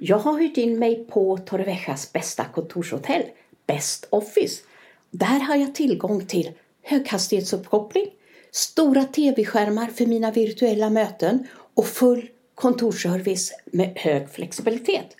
Jag 0.00 0.18
har 0.18 0.38
hyrt 0.38 0.56
in 0.56 0.78
mig 0.78 1.04
på 1.04 1.36
Torreviejas 1.36 2.12
bästa 2.12 2.44
kontorshotell, 2.44 3.22
Best 3.66 4.06
Office. 4.10 4.62
Där 5.10 5.40
har 5.40 5.56
jag 5.56 5.74
tillgång 5.74 6.26
till 6.26 6.50
höghastighetsuppkoppling, 6.82 8.06
stora 8.50 9.04
tv-skärmar 9.04 9.86
för 9.86 10.06
mina 10.06 10.30
virtuella 10.30 10.90
möten 10.90 11.46
och 11.74 11.86
full 11.86 12.28
kontorsservice 12.54 13.52
med 13.64 13.92
hög 13.96 14.30
flexibilitet. 14.30 15.16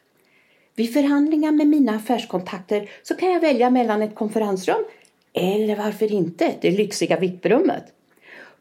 Vid 0.74 0.92
förhandlingar 0.92 1.52
med 1.52 1.66
mina 1.66 1.96
affärskontakter 1.96 2.90
så 3.02 3.14
kan 3.14 3.30
jag 3.32 3.40
välja 3.40 3.70
mellan 3.70 4.02
ett 4.02 4.14
konferensrum 4.14 4.84
eller 5.32 5.76
varför 5.76 6.12
inte 6.12 6.54
det 6.60 6.70
lyxiga 6.70 7.18
VIP-rummet. 7.18 7.84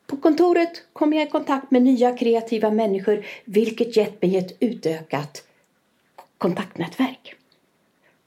På 0.08 0.18
kontoret 0.18 0.84
kommer 0.94 1.18
jag 1.18 1.28
i 1.28 1.30
kontakt 1.30 1.72
med 1.72 1.82
nya 1.82 2.18
kreativa 2.18 2.72
människor 2.72 3.26
vilket 3.46 3.98
gett 3.98 4.22
mig 4.22 4.38
ett 4.38 4.58
utökat 4.60 5.44
kontaktnätverk. 6.38 7.36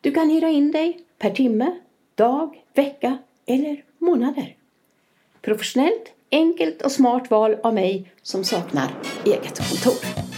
Du 0.01 0.13
kan 0.13 0.31
hyra 0.31 0.49
in 0.49 0.73
dig 0.73 1.01
per 1.19 1.31
timme, 1.31 1.81
dag, 2.15 2.65
vecka 2.75 3.19
eller 3.47 3.85
månader. 3.99 4.57
Professionellt, 5.43 6.13
enkelt 6.31 6.83
och 6.83 6.93
smart 6.93 7.31
val 7.31 7.57
av 7.63 7.75
mig 7.75 8.13
som 8.23 8.45
saknar 8.45 8.91
eget 9.25 9.59
kontor. 9.59 10.30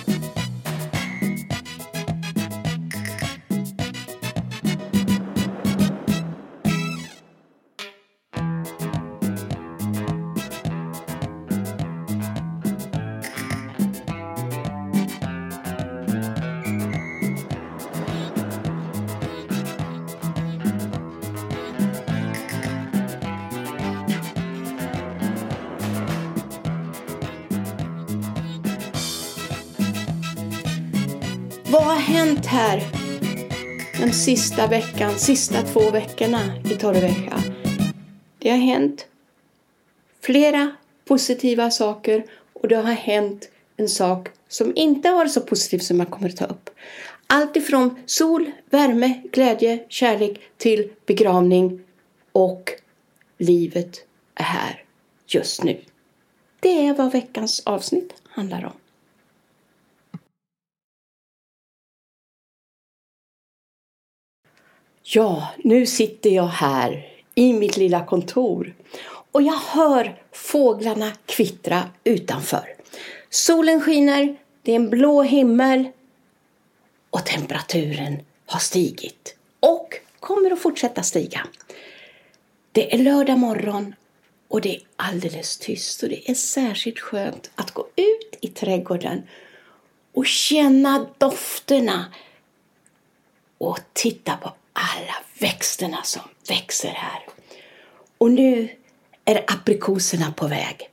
Sista 34.24 34.66
veckan, 34.66 35.18
sista 35.18 35.62
två 35.62 35.90
veckorna 35.90 36.56
i 36.64 36.68
Torrevieja? 36.68 37.42
Det 38.38 38.50
har 38.50 38.58
hänt 38.58 39.06
flera 40.20 40.76
positiva 41.04 41.70
saker 41.70 42.24
och 42.52 42.68
det 42.68 42.76
har 42.76 42.92
hänt 42.92 43.48
en 43.76 43.88
sak 43.88 44.28
som 44.48 44.72
inte 44.76 45.08
har 45.08 45.16
varit 45.16 45.32
så 45.32 45.40
positiv 45.40 45.78
som 45.78 46.00
jag 46.00 46.10
kommer 46.10 46.28
att 46.28 46.36
ta 46.36 46.44
upp. 46.44 46.70
Allt 47.26 47.56
ifrån 47.56 47.98
sol, 48.06 48.50
värme, 48.70 49.22
glädje, 49.32 49.84
kärlek 49.88 50.40
till 50.56 50.90
begravning 51.06 51.80
och 52.32 52.70
livet 53.38 54.06
är 54.34 54.44
här 54.44 54.84
just 55.26 55.64
nu. 55.64 55.80
Det 56.60 56.86
är 56.86 56.94
vad 56.94 57.12
veckans 57.12 57.62
avsnitt 57.66 58.14
handlar 58.28 58.64
om. 58.64 58.81
Ja, 65.04 65.48
nu 65.64 65.86
sitter 65.86 66.30
jag 66.30 66.46
här 66.46 67.06
i 67.34 67.52
mitt 67.52 67.76
lilla 67.76 68.04
kontor 68.06 68.74
och 69.32 69.42
jag 69.42 69.58
hör 69.58 70.22
fåglarna 70.32 71.12
kvittra 71.26 71.82
utanför. 72.04 72.74
Solen 73.30 73.80
skiner, 73.80 74.36
det 74.62 74.72
är 74.72 74.76
en 74.76 74.90
blå 74.90 75.22
himmel 75.22 75.88
och 77.10 77.26
temperaturen 77.26 78.20
har 78.46 78.60
stigit 78.60 79.36
och 79.60 79.94
kommer 80.20 80.50
att 80.50 80.62
fortsätta 80.62 81.02
stiga. 81.02 81.46
Det 82.72 82.94
är 82.94 82.98
lördag 82.98 83.38
morgon 83.38 83.94
och 84.48 84.60
det 84.60 84.76
är 84.76 84.82
alldeles 84.96 85.58
tyst 85.58 86.02
och 86.02 86.08
det 86.08 86.30
är 86.30 86.34
särskilt 86.34 86.98
skönt 86.98 87.50
att 87.54 87.70
gå 87.70 87.86
ut 87.96 88.38
i 88.40 88.48
trädgården 88.48 89.22
och 90.12 90.26
känna 90.26 91.06
dofterna 91.18 92.04
och 93.58 93.80
titta 93.92 94.36
på 94.36 94.52
alla 94.72 95.16
växterna 95.38 96.02
som 96.02 96.22
växer 96.48 96.88
här. 96.88 97.26
Och 98.18 98.30
nu 98.30 98.68
är 99.24 99.44
aprikoserna 99.46 100.32
på 100.32 100.46
väg. 100.46 100.88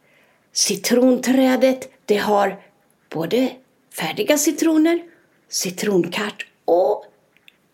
Citronträdet 0.53 1.89
det 2.05 2.17
har 2.17 2.61
både 3.09 3.51
färdiga 3.93 4.37
citroner, 4.37 5.03
citronkart 5.49 6.45
och 6.65 7.05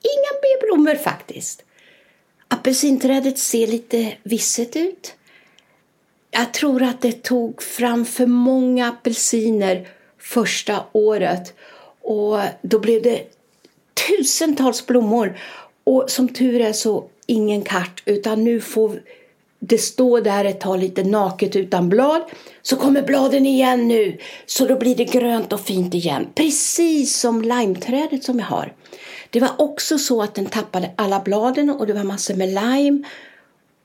inga 0.02 0.40
B-blommor 0.42 0.96
faktiskt. 0.96 1.64
Apelsinträdet 2.48 3.40
ser 3.40 3.68
lite 3.68 4.18
visset 4.24 4.76
ut. 4.76 5.16
Jag 6.32 6.54
tror 6.54 6.84
att 6.84 7.02
det 7.02 7.24
tog 7.24 7.64
fram 7.64 8.06
för 8.06 8.26
många 8.26 8.88
apelsiner 8.88 9.88
första 10.18 10.86
året 10.92 11.54
och 12.02 12.40
då 12.62 12.80
blev 12.80 13.02
det 13.02 13.24
tusentals 14.08 14.86
blommor 14.86 15.40
och 15.86 16.06
som 16.08 16.30
tur 16.30 16.62
är 16.62 16.74
så 16.74 17.06
ingen 17.26 17.62
kart 17.62 18.04
utan 18.06 18.44
nu 18.44 18.62
får 18.62 19.02
det 19.60 19.78
stå 19.78 20.20
där 20.20 20.46
ett 20.46 20.60
tag 20.60 20.80
lite 20.80 21.04
naket 21.04 21.56
utan 21.56 21.90
blad. 21.90 22.22
Så 22.62 22.76
kommer 22.76 23.02
bladen 23.02 23.46
igen 23.46 23.88
nu 23.88 24.18
så 24.46 24.66
då 24.66 24.78
blir 24.78 24.96
det 24.96 25.06
grönt 25.06 25.54
och 25.54 25.62
fint 25.62 25.94
igen. 25.94 26.28
Precis 26.36 27.20
som 27.20 27.42
limeträdet 27.42 28.24
som 28.24 28.40
jag 28.40 28.46
har. 28.46 28.74
Det 29.30 29.40
var 29.40 29.52
också 29.58 29.98
så 29.98 30.22
att 30.22 30.36
den 30.36 30.46
tappade 30.46 30.92
alla 30.96 31.20
bladen 31.20 31.70
och 31.70 31.88
det 31.88 31.94
var 31.94 32.04
massor 32.04 32.36
med 32.36 32.48
lime. 32.50 33.04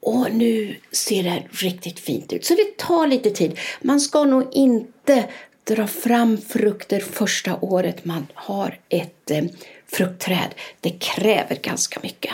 Och 0.00 0.27
nu 0.33 0.77
ser 0.93 1.22
det 1.22 1.43
riktigt 1.50 2.00
fint 2.00 2.33
ut. 2.33 2.44
Så 2.44 2.55
det 2.55 2.77
tar 2.77 3.06
lite 3.06 3.31
tid. 3.31 3.59
Man 3.81 4.00
ska 4.00 4.25
nog 4.25 4.49
inte 4.53 5.25
dra 5.65 5.87
fram 5.87 6.39
frukter 6.39 7.00
första 7.00 7.59
året 7.60 8.05
man 8.05 8.27
har 8.34 8.78
ett 8.89 9.31
eh, 9.31 9.44
fruktträd. 9.93 10.55
Det 10.81 10.91
kräver 10.91 11.56
ganska 11.62 12.01
mycket. 12.03 12.33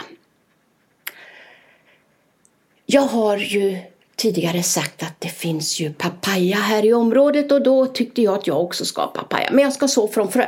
Jag 2.87 3.03
har 3.03 3.37
ju 3.37 3.79
tidigare 4.17 4.63
sagt 4.63 5.03
att 5.03 5.21
det 5.21 5.29
finns 5.29 5.81
ju 5.81 5.93
papaya 5.93 6.57
här 6.57 6.85
i 6.85 6.93
området 6.93 7.53
och 7.53 7.63
då 7.63 7.87
tyckte 7.87 8.23
jag 8.23 8.35
att 8.35 8.47
jag 8.47 8.61
också 8.61 8.85
ska 8.85 9.01
ha 9.01 9.09
papaya. 9.09 9.49
Men 9.53 9.65
jag 9.65 9.73
ska 9.73 9.89
så 9.89 10.09
från 10.09 10.33
frö. 10.33 10.47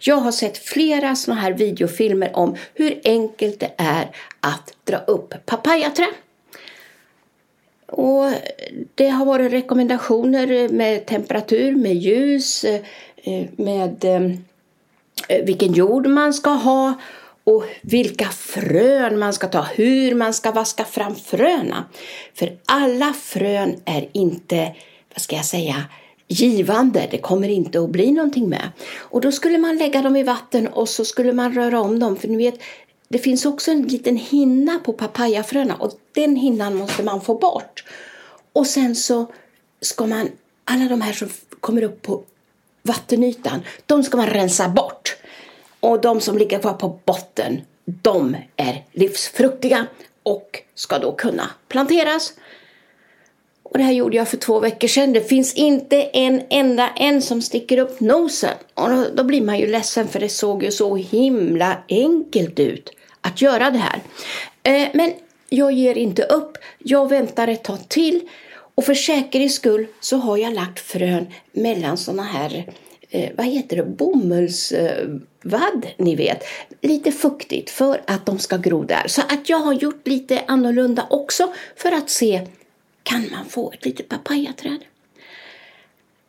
Jag 0.00 0.16
har 0.16 0.32
sett 0.32 0.58
flera 0.58 1.16
sådana 1.16 1.40
här 1.40 1.52
videofilmer 1.52 2.36
om 2.36 2.56
hur 2.74 3.00
enkelt 3.04 3.60
det 3.60 3.70
är 3.76 4.10
att 4.40 4.74
dra 4.84 4.98
upp 4.98 5.34
papayaträd. 5.46 6.08
Och 7.86 8.32
det 8.94 9.08
har 9.08 9.26
varit 9.26 9.52
rekommendationer 9.52 10.68
med 10.68 11.06
temperatur, 11.06 11.76
med 11.76 11.94
ljus, 11.94 12.64
eh, 12.64 13.46
med 13.56 14.04
eh, 14.04 14.30
Eh, 15.28 15.44
vilken 15.44 15.72
jord 15.72 16.06
man 16.06 16.34
ska 16.34 16.50
ha 16.50 16.94
och 17.44 17.64
vilka 17.82 18.28
frön 18.28 19.18
man 19.18 19.32
ska 19.32 19.46
ta, 19.46 19.62
hur 19.62 20.14
man 20.14 20.34
ska 20.34 20.50
vaska 20.50 20.84
fram 20.84 21.14
fröna. 21.14 21.84
För 22.34 22.58
alla 22.66 23.12
frön 23.12 23.76
är 23.84 24.08
inte, 24.12 24.74
vad 25.14 25.20
ska 25.20 25.36
jag 25.36 25.44
säga, 25.44 25.84
givande. 26.28 27.08
Det 27.10 27.18
kommer 27.18 27.48
inte 27.48 27.80
att 27.80 27.90
bli 27.90 28.12
någonting 28.12 28.48
med. 28.48 28.70
Och 28.98 29.20
då 29.20 29.32
skulle 29.32 29.58
man 29.58 29.76
lägga 29.76 30.02
dem 30.02 30.16
i 30.16 30.22
vatten 30.22 30.68
och 30.68 30.88
så 30.88 31.04
skulle 31.04 31.32
man 31.32 31.54
röra 31.54 31.80
om 31.80 31.98
dem. 31.98 32.16
För 32.16 32.28
ni 32.28 32.36
vet, 32.36 32.60
det 33.08 33.18
finns 33.18 33.46
också 33.46 33.70
en 33.70 33.82
liten 33.82 34.16
hinna 34.16 34.78
på 34.78 34.92
papayafröna 34.92 35.74
och 35.74 35.92
den 36.12 36.36
hinnan 36.36 36.74
måste 36.74 37.02
man 37.02 37.20
få 37.20 37.34
bort. 37.34 37.84
Och 38.52 38.66
sen 38.66 38.94
så 38.94 39.26
ska 39.80 40.06
man, 40.06 40.28
alla 40.64 40.88
de 40.88 41.00
här 41.00 41.12
som 41.12 41.28
kommer 41.60 41.82
upp 41.82 42.02
på 42.02 42.22
vattenytan, 42.84 43.62
de 43.86 44.02
ska 44.02 44.16
man 44.16 44.26
rensa 44.26 44.68
bort. 44.68 45.16
Och 45.80 46.00
de 46.00 46.20
som 46.20 46.38
ligger 46.38 46.58
kvar 46.58 46.72
på 46.72 46.98
botten, 47.04 47.60
de 47.84 48.36
är 48.56 48.84
livsfruktiga 48.92 49.86
och 50.22 50.60
ska 50.74 50.98
då 50.98 51.12
kunna 51.12 51.50
planteras. 51.68 52.32
Och 53.62 53.78
det 53.78 53.84
här 53.84 53.92
gjorde 53.92 54.16
jag 54.16 54.28
för 54.28 54.36
två 54.36 54.60
veckor 54.60 54.88
sedan. 54.88 55.12
Det 55.12 55.20
finns 55.20 55.54
inte 55.54 56.02
en 56.02 56.42
enda 56.50 56.88
en 56.88 57.22
som 57.22 57.42
sticker 57.42 57.78
upp 57.78 58.00
nosen. 58.00 58.54
Och 58.74 58.90
då, 58.90 59.06
då 59.14 59.24
blir 59.24 59.42
man 59.42 59.58
ju 59.58 59.66
ledsen 59.66 60.08
för 60.08 60.20
det 60.20 60.28
såg 60.28 60.62
ju 60.62 60.70
så 60.70 60.96
himla 60.96 61.76
enkelt 61.88 62.58
ut 62.58 62.90
att 63.20 63.42
göra 63.42 63.70
det 63.70 63.78
här. 63.78 64.00
Eh, 64.62 64.88
men 64.94 65.12
jag 65.48 65.72
ger 65.72 65.98
inte 65.98 66.22
upp. 66.22 66.58
Jag 66.78 67.08
väntar 67.08 67.48
ett 67.48 67.64
tag 67.64 67.88
till. 67.88 68.28
Och 68.74 68.84
för 68.84 68.94
säkerhets 68.94 69.54
skull 69.54 69.86
så 70.00 70.16
har 70.16 70.36
jag 70.36 70.54
lagt 70.54 70.80
frön 70.80 71.26
mellan 71.52 71.96
såna 71.96 72.22
här 72.22 72.72
eh, 73.10 73.30
vad 73.36 73.46
heter 73.46 73.76
det, 73.76 73.84
bomullsvadd, 73.84 75.86
ni 75.96 76.16
vet. 76.16 76.44
Lite 76.80 77.12
fuktigt 77.12 77.70
för 77.70 78.00
att 78.06 78.26
de 78.26 78.38
ska 78.38 78.56
gro 78.56 78.84
där. 78.84 79.04
Så 79.06 79.20
att 79.20 79.48
jag 79.48 79.58
har 79.58 79.72
gjort 79.72 80.06
lite 80.06 80.44
annorlunda 80.46 81.06
också 81.10 81.52
för 81.76 81.92
att 81.92 82.10
se, 82.10 82.46
kan 83.02 83.28
man 83.32 83.44
få 83.48 83.72
ett 83.72 83.84
litet 83.84 84.08
papayaträd? 84.08 84.84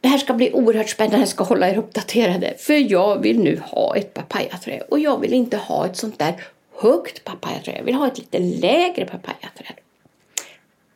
Det 0.01 0.07
här 0.07 0.17
ska 0.17 0.33
bli 0.33 0.51
oerhört 0.53 0.89
spännande. 0.89 1.19
Jag 1.19 1.27
ska 1.27 1.43
hålla 1.43 1.69
er 1.69 1.77
uppdaterade. 1.77 2.53
För 2.57 2.91
jag 2.91 3.21
vill 3.21 3.39
nu 3.39 3.61
ha 3.63 3.95
ett 3.95 4.13
papayaträd. 4.13 4.81
Och 4.89 4.99
jag 4.99 5.19
vill 5.19 5.33
inte 5.33 5.57
ha 5.57 5.85
ett 5.85 5.97
sånt 5.97 6.19
där 6.19 6.43
högt 6.77 7.23
papayaträd. 7.23 7.75
Jag 7.77 7.83
vill 7.83 7.95
ha 7.95 8.07
ett 8.07 8.17
lite 8.17 8.39
lägre 8.39 9.05
papayaträd. 9.05 9.75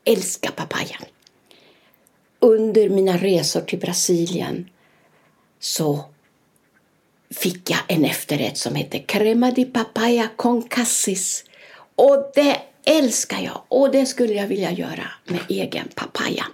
Älskar 0.04 0.52
papayan! 0.52 1.06
Under 2.40 2.90
mina 2.90 3.18
resor 3.18 3.62
till 3.62 3.80
Brasilien 3.80 4.70
så 5.60 6.06
fick 7.30 7.70
jag 7.70 7.80
en 7.88 8.06
efterrätt 8.06 8.58
som 8.58 8.76
hette 8.76 9.00
crema 9.00 9.52
di 9.52 9.66
papaya 9.66 10.30
con 10.36 10.62
cassis. 10.62 11.44
Och 11.96 12.32
det 12.36 12.62
älskar 12.86 13.40
jag 13.40 13.62
och 13.68 13.92
det 13.92 14.06
skulle 14.06 14.34
jag 14.34 14.48
vilja 14.48 14.72
göra 14.72 15.12
med 15.26 15.40
egen 15.50 15.88
papaya. 15.96 16.46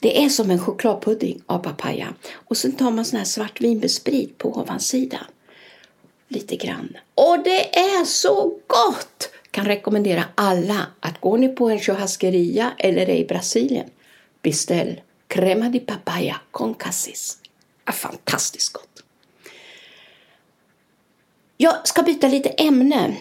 Det 0.00 0.24
är 0.24 0.28
som 0.28 0.50
en 0.50 0.58
chokladpudding 0.58 1.42
av 1.46 1.58
papaya. 1.58 2.14
Och 2.32 2.56
sen 2.56 2.72
tar 2.72 2.90
man 2.90 3.04
sån 3.04 3.18
här 3.18 3.24
svartvinbärssprit 3.24 4.38
på 4.38 4.48
ovansidan. 4.48 5.24
Lite 6.28 6.56
grann. 6.56 6.96
Och 7.14 7.38
det 7.44 7.78
är 7.78 8.04
så 8.04 8.58
gott! 8.66 9.30
Kan 9.50 9.64
rekommendera 9.64 10.24
alla 10.34 10.86
att 11.00 11.20
går 11.20 11.38
ni 11.38 11.48
på 11.48 11.68
en 11.68 11.78
churrasqueria 11.78 12.72
eller 12.78 13.08
är 13.10 13.16
i 13.16 13.24
Brasilien, 13.24 13.90
beställ 14.44 15.00
crema 15.26 15.68
di 15.68 15.80
papaya 15.80 16.40
con 16.50 16.74
cassis. 16.74 17.38
Ja, 17.84 17.92
fantastiskt 17.92 18.72
gott! 18.72 19.02
Jag 21.56 21.88
ska 21.88 22.02
byta 22.02 22.28
lite 22.28 22.48
ämne. 22.48 23.16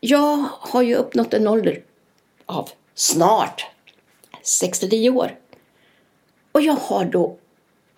Jag 0.00 0.44
har 0.50 0.82
ju 0.82 0.94
uppnått 0.94 1.34
en 1.34 1.48
ålder 1.48 1.82
av 2.46 2.70
snart 2.94 3.66
69 4.42 5.10
år. 5.10 5.38
Och 6.52 6.60
jag 6.60 6.74
har 6.74 7.04
då 7.04 7.36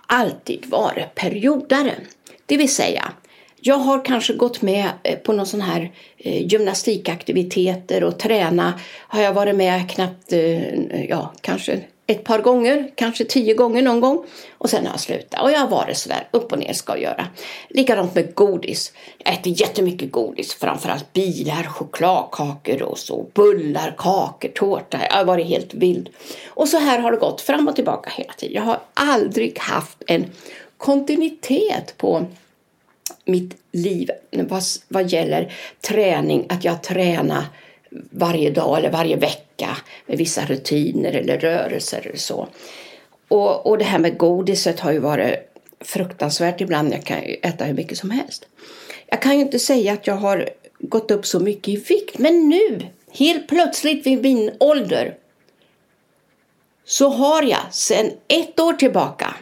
alltid 0.07 0.67
varit 0.67 1.15
periodare. 1.15 1.95
Det 2.47 2.57
vill 2.57 2.75
säga, 2.75 3.13
jag 3.61 3.77
har 3.77 4.05
kanske 4.05 4.35
gått 4.35 4.63
med 4.63 4.91
eh, 5.03 5.19
på 5.19 5.33
någon 5.33 5.47
sån 5.47 5.61
här 5.61 5.93
eh, 6.17 6.47
gymnastikaktiviteter 6.47 8.05
och 8.05 8.19
träna. 8.19 8.81
Har 8.99 9.23
jag 9.23 9.33
varit 9.33 9.57
med 9.57 9.91
knappt, 9.91 10.33
eh, 10.33 11.05
ja, 11.05 11.33
kanske 11.41 11.81
ett 12.07 12.25
par 12.25 12.39
gånger, 12.39 12.91
kanske 12.95 13.25
tio 13.25 13.55
gånger 13.55 13.83
någon 13.83 14.01
gång. 14.01 14.25
Och 14.59 14.71
sen 14.71 14.87
har 14.87 14.93
jag 14.93 15.01
slutat. 15.01 15.43
Och 15.43 15.51
jag 15.51 15.59
har 15.59 15.69
varit 15.69 15.97
sådär 15.97 16.29
upp 16.31 16.53
och 16.53 16.59
ner 16.59 16.73
ska 16.73 16.93
jag 16.93 17.03
göra. 17.03 17.27
Likadant 17.69 18.15
med 18.15 18.35
godis. 18.35 18.93
Jag 19.19 19.35
äter 19.35 19.61
jättemycket 19.61 20.13
godis. 20.13 20.55
Framförallt 20.55 21.13
bilar, 21.13 21.63
chokladkakor 21.63 22.83
och 22.83 22.99
så. 22.99 23.27
Bullar, 23.35 23.95
kakor, 23.99 24.49
tårta. 24.49 24.99
Jag 25.11 25.17
har 25.17 25.25
varit 25.25 25.47
helt 25.47 25.75
vild. 25.75 26.09
Och 26.47 26.69
så 26.69 26.79
här 26.79 26.99
har 26.99 27.13
det 27.13 27.19
gått 27.19 27.41
fram 27.41 27.69
och 27.69 27.75
tillbaka 27.75 28.11
hela 28.11 28.33
tiden. 28.33 28.55
Jag 28.55 28.63
har 28.63 28.79
aldrig 28.95 29.59
haft 29.59 30.03
en 30.07 30.25
kontinuitet 30.77 31.95
på 31.97 32.27
mitt 33.25 33.57
liv 33.73 34.11
vad, 34.31 34.63
vad 34.89 35.09
gäller 35.09 35.53
träning. 35.81 36.47
Att 36.49 36.65
jag 36.65 36.83
tränar 36.83 37.45
varje 38.11 38.51
dag 38.51 38.79
eller 38.79 38.91
varje 38.91 39.17
vecka 39.17 39.77
med 40.07 40.19
vissa 40.19 40.45
rutiner 40.47 41.13
eller 41.13 41.39
rörelser 41.39 42.07
eller 42.07 42.19
så. 42.19 42.49
Och, 43.29 43.67
och 43.67 43.79
det 43.79 43.85
här 43.85 43.99
med 43.99 44.19
godiset 44.19 44.81
har 44.81 44.93
ju 44.93 44.99
varit 44.99 45.35
fruktansvärt 45.81 46.61
ibland. 46.61 46.93
Jag 46.93 47.05
kan 47.05 47.23
ju 47.23 47.35
äta 47.35 47.65
hur 47.65 47.75
mycket 47.75 47.99
som 47.99 48.11
helst. 48.11 48.47
Jag 49.07 49.23
kan 49.23 49.35
ju 49.35 49.41
inte 49.41 49.59
säga 49.59 49.93
att 49.93 50.07
jag 50.07 50.15
har 50.15 50.49
gått 50.79 51.11
upp 51.11 51.27
så 51.27 51.41
mycket 51.41 51.69
i 51.69 51.77
vikt, 51.77 52.19
men 52.19 52.49
nu, 52.49 52.87
helt 53.13 53.49
plötsligt 53.49 54.07
vid 54.07 54.23
min 54.23 54.51
ålder, 54.61 55.17
så 56.85 57.09
har 57.09 57.43
jag 57.43 57.75
sedan 57.75 58.11
ett 58.29 58.61
år 58.61 58.73
tillbaka 58.73 59.35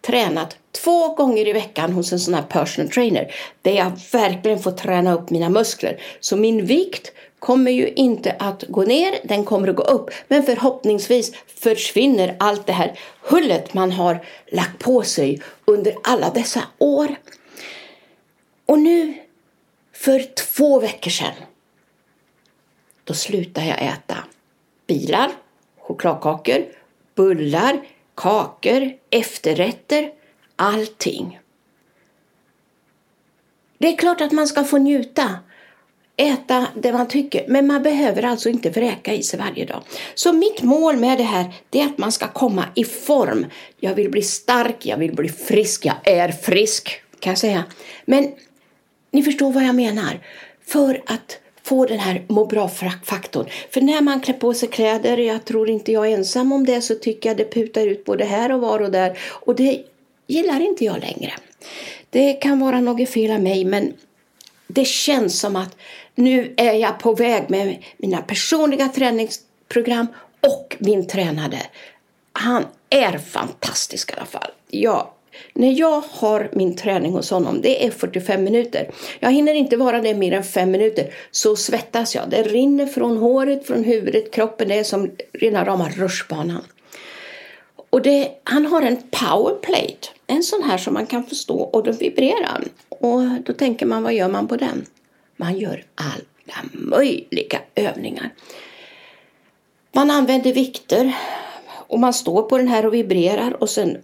tränat 0.00 0.56
två 0.72 1.14
gånger 1.14 1.48
i 1.48 1.52
veckan 1.52 1.92
hos 1.92 2.12
en 2.12 2.20
sån 2.20 2.34
här 2.34 2.42
personal 2.42 2.90
trainer 2.90 3.34
där 3.62 3.72
jag 3.72 3.92
verkligen 4.12 4.58
får 4.58 4.70
träna 4.70 5.14
upp 5.14 5.30
mina 5.30 5.48
muskler. 5.48 6.00
Så 6.20 6.36
min 6.36 6.66
vikt 6.66 7.12
kommer 7.42 7.70
ju 7.70 7.88
inte 7.88 8.36
att 8.38 8.64
gå 8.68 8.82
ner, 8.82 9.20
den 9.24 9.44
kommer 9.44 9.68
att 9.68 9.76
gå 9.76 9.82
upp. 9.82 10.10
Men 10.28 10.42
förhoppningsvis 10.42 11.32
försvinner 11.46 12.36
allt 12.38 12.66
det 12.66 12.72
här 12.72 12.98
hullet 13.20 13.74
man 13.74 13.92
har 13.92 14.24
lagt 14.46 14.78
på 14.78 15.02
sig 15.02 15.42
under 15.64 15.94
alla 16.02 16.30
dessa 16.30 16.62
år. 16.78 17.14
Och 18.66 18.78
nu, 18.78 19.14
för 19.92 20.34
två 20.34 20.80
veckor 20.80 21.10
sedan, 21.10 21.34
då 23.04 23.14
slutade 23.14 23.66
jag 23.66 23.82
äta 23.82 24.16
bilar, 24.86 25.30
chokladkakor, 25.78 26.64
bullar, 27.14 27.80
kakor, 28.14 28.92
efterrätter, 29.10 30.12
allting. 30.56 31.40
Det 33.78 33.88
är 33.88 33.96
klart 33.96 34.20
att 34.20 34.32
man 34.32 34.46
ska 34.46 34.64
få 34.64 34.78
njuta 34.78 35.38
äta 36.16 36.66
det 36.76 36.92
man 36.92 37.08
tycker. 37.08 37.44
Men 37.48 37.66
man 37.66 37.82
behöver 37.82 38.22
alltså 38.22 38.48
inte 38.48 38.70
vräka 38.70 39.14
i 39.14 39.22
sig 39.22 39.38
varje 39.38 39.64
dag. 39.64 39.82
Så 40.14 40.32
mitt 40.32 40.62
mål 40.62 40.96
med 40.96 41.18
det 41.18 41.24
här 41.24 41.54
det 41.70 41.80
är 41.80 41.86
att 41.86 41.98
man 41.98 42.12
ska 42.12 42.28
komma 42.28 42.64
i 42.74 42.84
form. 42.84 43.46
Jag 43.80 43.94
vill 43.94 44.10
bli 44.10 44.22
stark, 44.22 44.86
jag 44.86 44.96
vill 44.96 45.14
bli 45.14 45.28
frisk. 45.28 45.86
Jag 45.86 45.96
är 46.04 46.28
frisk 46.28 47.02
kan 47.20 47.30
jag 47.30 47.38
säga. 47.38 47.64
Men 48.04 48.32
ni 49.10 49.22
förstår 49.22 49.52
vad 49.52 49.64
jag 49.64 49.74
menar. 49.74 50.20
För 50.66 51.02
att 51.06 51.38
få 51.62 51.86
den 51.86 51.98
här 51.98 52.24
må 52.28 52.46
bra-faktorn. 52.46 53.46
För 53.70 53.80
när 53.80 54.00
man 54.00 54.20
klär 54.20 54.34
på 54.34 54.54
sig 54.54 54.68
kläder, 54.68 55.16
jag 55.16 55.44
tror 55.44 55.70
inte 55.70 55.92
jag 55.92 56.06
är 56.06 56.16
ensam 56.16 56.52
om 56.52 56.66
det, 56.66 56.80
så 56.80 56.94
tycker 56.94 57.30
jag 57.30 57.36
det 57.36 57.52
putar 57.54 57.86
ut 57.86 58.04
både 58.04 58.24
här 58.24 58.52
och 58.52 58.60
var 58.60 58.82
och 58.82 58.90
där. 58.90 59.18
Och 59.28 59.54
det 59.54 59.82
gillar 60.26 60.60
inte 60.60 60.84
jag 60.84 61.00
längre. 61.00 61.32
Det 62.10 62.32
kan 62.32 62.60
vara 62.60 62.80
något 62.80 63.08
fel 63.08 63.30
av 63.30 63.40
mig, 63.40 63.64
men 63.64 63.92
det 64.66 64.84
känns 64.84 65.40
som 65.40 65.56
att 65.56 65.76
nu 66.14 66.54
är 66.56 66.72
jag 66.72 66.98
på 66.98 67.14
väg 67.14 67.50
med 67.50 67.84
mina 67.96 68.22
personliga 68.22 68.88
träningsprogram 68.88 70.06
och 70.40 70.76
min 70.78 71.06
tränare. 71.06 71.62
Han 72.32 72.64
är 72.90 73.18
fantastisk 73.18 74.10
i 74.10 74.14
alla 74.16 74.26
fall. 74.26 74.50
Ja, 74.68 75.14
när 75.54 75.80
jag 75.80 76.02
har 76.10 76.50
min 76.52 76.76
träning 76.76 77.12
hos 77.12 77.30
honom, 77.30 77.60
det 77.62 77.86
är 77.86 77.90
45 77.90 78.44
minuter. 78.44 78.90
Jag 79.20 79.32
hinner 79.32 79.54
inte 79.54 79.76
vara 79.76 80.00
det 80.00 80.14
mer 80.14 80.32
än 80.32 80.44
5 80.44 80.70
minuter, 80.70 81.14
så 81.30 81.56
svettas 81.56 82.14
jag. 82.14 82.30
Det 82.30 82.42
rinner 82.42 82.86
från 82.86 83.16
håret, 83.16 83.66
från 83.66 83.84
huvudet, 83.84 84.32
kroppen. 84.32 84.68
Det 84.68 84.78
är 84.78 84.84
som 84.84 85.10
rena 85.32 85.64
rama 85.64 85.88
rutschbanan. 85.88 86.64
Och 87.92 88.02
det, 88.02 88.30
han 88.44 88.66
har 88.66 88.82
en 88.82 88.96
powerplate, 89.10 90.08
en 90.26 90.42
sån 90.42 90.62
här 90.62 90.78
som 90.78 90.94
man 90.94 91.06
kan 91.06 91.24
förstå 91.24 91.58
och 91.58 91.84
den 91.84 91.96
vibrerar. 91.96 92.64
Och 92.88 93.22
då 93.44 93.52
tänker 93.52 93.86
man, 93.86 94.02
vad 94.02 94.14
gör 94.14 94.28
man 94.28 94.48
på 94.48 94.56
den? 94.56 94.86
Man 95.36 95.58
gör 95.58 95.84
alla 95.94 96.68
möjliga 96.72 97.58
övningar. 97.74 98.30
Man 99.92 100.10
använder 100.10 100.52
vikter 100.52 101.16
och 101.68 102.00
man 102.00 102.14
står 102.14 102.42
på 102.42 102.58
den 102.58 102.68
här 102.68 102.86
och 102.86 102.94
vibrerar 102.94 103.62
och 103.62 103.70
sen 103.70 103.98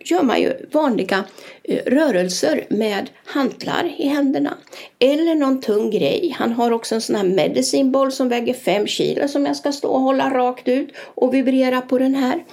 gör 0.00 0.22
man 0.22 0.40
ju 0.40 0.68
vanliga 0.72 1.24
eh, 1.62 1.84
rörelser 1.86 2.66
med 2.70 3.10
hantlar 3.24 3.94
i 3.98 4.06
händerna. 4.06 4.58
Eller 4.98 5.34
någon 5.34 5.60
tung 5.60 5.90
grej. 5.90 6.34
Han 6.38 6.52
har 6.52 6.70
också 6.70 6.94
en 6.94 7.00
sån 7.00 7.16
här 7.16 7.24
medicinboll 7.24 8.12
som 8.12 8.28
väger 8.28 8.54
5 8.54 8.86
kilo 8.86 9.28
som 9.28 9.46
jag 9.46 9.56
ska 9.56 9.72
stå 9.72 9.88
och 9.88 10.00
hålla 10.00 10.30
rakt 10.30 10.68
ut 10.68 10.88
och 10.96 11.34
vibrera 11.34 11.80
på 11.80 11.98
den 11.98 12.14
här. 12.14 12.44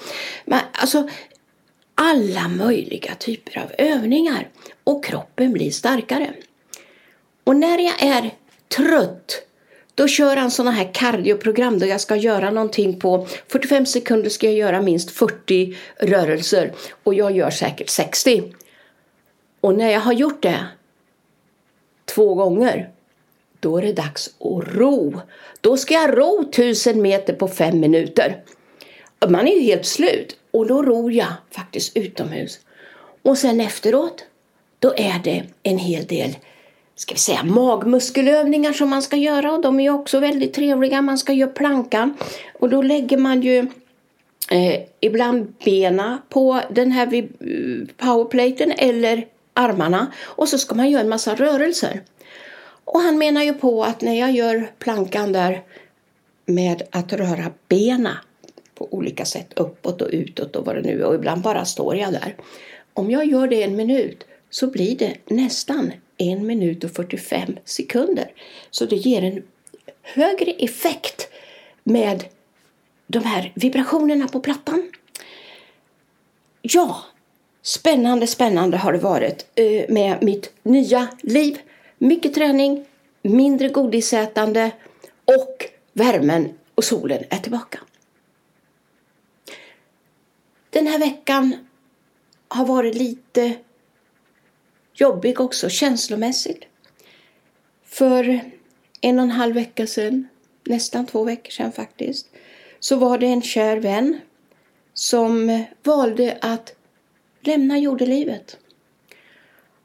Men, 0.46 0.60
alltså, 0.72 1.10
alla 1.96 2.48
möjliga 2.48 3.16
typer 3.16 3.60
av 3.60 3.72
övningar 3.78 4.48
och 4.84 5.06
kroppen 5.06 5.54
blir 5.54 5.72
starkare. 5.72 6.34
Och 7.44 7.56
när 7.56 7.78
jag 7.78 8.04
är 8.04 8.32
trött 8.78 9.42
då 9.96 10.08
kör 10.08 10.36
han 10.36 10.52
sådana 10.52 10.72
här 10.72 10.90
kardioprogram 10.94 11.80
där 11.80 11.88
jag 11.88 12.02
ska 12.02 12.16
göra 12.16 12.52
någonting 12.52 13.00
på 13.00 13.28
45 13.48 13.86
sekunder 13.86 14.30
ska 14.30 14.46
jag 14.46 14.56
göra 14.56 14.82
minst 14.82 15.12
40 15.12 15.78
rörelser 16.00 16.74
och 17.04 17.14
jag 17.14 17.36
gör 17.36 17.50
säkert 17.50 17.90
60. 17.90 18.44
Och 19.62 19.76
när 19.76 19.92
jag 19.92 20.00
har 20.00 20.14
gjort 20.14 20.44
det 20.44 20.66
två 22.06 22.34
gånger 22.34 22.90
då 23.60 23.78
är 23.78 23.82
det 23.82 23.94
dags 23.94 24.28
att 24.28 24.76
ro. 24.76 25.22
Då 25.62 25.78
ska 25.78 25.94
jag 25.94 26.18
ro 26.18 26.42
1000 26.50 27.02
meter 27.02 27.34
på 27.34 27.48
fem 27.48 27.80
minuter. 27.80 28.44
Man 29.28 29.48
är 29.48 29.56
ju 29.56 29.62
helt 29.62 29.86
slut 29.86 30.38
och 30.52 30.68
då 30.68 30.84
ror 30.84 31.12
jag 31.12 31.34
faktiskt 31.52 31.98
utomhus. 31.98 32.60
Och 33.22 33.38
sen 33.38 33.62
efteråt 33.62 34.26
då 34.80 34.94
är 34.98 35.22
det 35.24 35.44
en 35.64 35.78
hel 35.78 36.06
del 36.06 36.36
ska 36.96 37.14
vi 37.14 37.20
säga, 37.20 37.44
magmuskelövningar 37.44 38.74
som 38.74 38.90
man 38.90 39.02
ska 39.02 39.16
göra 39.16 39.52
och 39.52 39.62
de 39.62 39.80
är 39.80 39.90
också 39.90 40.20
väldigt 40.20 40.54
trevliga. 40.54 41.02
Man 41.02 41.18
ska 41.18 41.34
göra 41.34 41.50
plankan 41.50 42.18
och 42.60 42.70
då 42.70 42.82
lägger 42.82 43.18
man 43.18 43.42
ju 43.42 43.58
eh, 44.50 44.82
ibland 45.00 45.54
bena 45.66 46.22
på 46.30 46.62
den 46.70 46.92
här 46.92 47.28
powerplaten 47.98 48.72
eller 48.72 49.28
armarna 49.54 50.08
och 50.24 50.50
så 50.50 50.58
ska 50.58 50.76
man 50.76 50.90
göra 50.90 51.02
en 51.02 51.10
massa 51.10 51.36
rörelser. 51.36 52.02
Och 52.86 53.02
han 53.02 53.18
menar 53.18 53.44
ju 53.44 53.54
på 53.54 53.84
att 53.84 54.02
när 54.02 54.20
jag 54.20 54.32
gör 54.32 54.72
plankan 54.80 55.32
där 55.32 55.64
med 56.46 56.82
att 56.92 57.14
röra 57.14 57.52
bena 57.68 58.18
på 58.76 58.94
olika 58.94 59.26
sätt, 59.26 59.54
uppåt 59.56 60.02
och 60.02 60.10
utåt 60.12 60.56
och 60.56 60.66
vad 60.66 60.76
det 60.76 60.82
nu 60.82 61.02
är. 61.02 61.06
Och 61.06 61.16
ibland 61.16 61.42
bara 61.42 61.66
står 61.66 61.96
jag 61.96 62.14
där. 62.14 62.36
Om 62.94 63.12
jag 63.12 63.26
gör 63.26 63.48
det 63.48 63.64
en 63.64 63.76
minut 63.76 64.24
så 64.50 64.68
blir 64.68 64.98
det 64.98 65.16
nästan 65.26 65.92
1 66.18 66.42
minut 66.42 66.84
och 66.84 66.92
45 66.92 67.58
sekunder. 67.66 68.32
Så 68.72 68.86
det 68.86 68.96
ger 68.96 69.24
en 69.24 69.44
högre 70.02 70.52
effekt 70.52 71.28
med 71.84 72.24
de 73.08 73.20
här 73.20 73.52
vibrationerna 73.56 74.28
på 74.28 74.40
plattan. 74.40 74.92
Ja, 76.62 77.04
spännande, 77.62 78.28
spännande 78.28 78.78
har 78.78 78.94
det 78.94 79.00
varit 79.00 79.46
eh, 79.56 79.86
med 79.90 80.24
mitt 80.24 80.54
nya 80.64 81.08
liv. 81.22 81.60
Mycket 81.98 82.34
träning, 82.34 82.86
mindre 83.22 83.70
godisätande 83.70 84.72
och 85.26 85.66
värmen 85.94 86.54
och 86.76 86.84
solen 86.84 87.24
är 87.30 87.38
tillbaka. 87.38 87.80
Den 90.70 90.88
här 90.88 91.00
veckan 91.00 91.56
har 92.48 92.66
varit 92.66 92.96
lite 92.96 93.54
jobbig 94.96 95.40
också 95.40 95.70
känslomässigt. 95.70 96.64
För 97.86 98.40
en 99.02 99.20
och 99.20 99.24
en 99.24 99.32
halv 99.32 99.56
vecka 99.56 99.88
sedan, 99.88 100.28
nästan 100.64 101.06
två 101.06 101.24
veckor 101.24 101.52
sedan 101.52 101.72
faktiskt, 101.72 102.28
så 102.80 102.96
var 102.96 103.18
det 103.18 103.28
en 103.28 103.42
kär 103.42 103.78
vän 103.78 104.20
som 104.94 105.64
valde 105.84 106.38
att 106.42 106.76
lämna 107.42 107.78
jordelivet. 107.78 108.58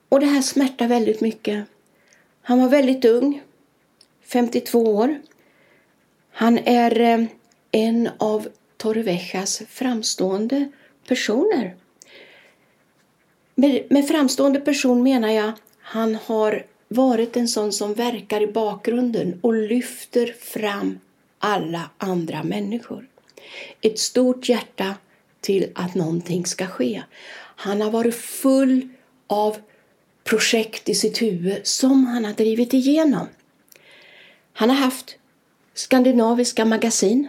Och 0.09 0.21
det 0.21 0.26
här 0.26 0.43
smärtar 0.43 0.88
väldigt 0.88 1.21
mycket. 1.21 1.64
Han 2.43 2.61
var 2.61 2.69
väldigt 2.69 3.05
ung, 3.05 3.43
52 4.23 4.79
år. 4.79 5.21
Han 6.33 6.59
är 6.59 7.00
eh, 7.00 7.25
en 7.71 8.09
av 8.19 8.49
Torreviejas 8.76 9.62
framstående 9.69 10.71
personer. 11.09 11.76
Med, 13.61 13.83
med 13.90 14.09
framstående 14.09 14.61
person 14.61 15.02
menar 15.02 15.29
jag 15.29 15.52
han 15.81 16.14
har 16.14 16.67
varit 16.88 17.37
en 17.37 17.49
sån 17.49 17.73
som 17.73 17.95
verkar 17.95 18.40
i 18.40 18.47
bakgrunden 18.47 19.38
och 19.40 19.55
lyfter 19.55 20.35
fram 20.40 20.99
alla 21.38 21.90
andra 21.99 22.43
människor. 22.43 23.07
Ett 23.81 23.99
stort 23.99 24.49
hjärta 24.49 24.95
till 25.40 25.71
att 25.75 25.95
någonting 25.95 26.47
ska 26.47 26.67
ske. 26.67 27.02
Han 27.57 27.81
har 27.81 27.90
varit 27.90 28.14
full 28.14 28.88
av 29.26 29.57
projekt 30.25 30.88
i 30.88 30.95
sitt 30.95 31.23
huvud 31.23 31.67
som 31.67 32.07
han 32.07 32.25
har 32.25 32.33
drivit 32.33 32.75
igenom. 32.75 33.26
Han 34.52 34.71
har 34.71 34.76
haft 34.76 35.17
skandinaviska 35.75 36.64
magasin 36.64 37.29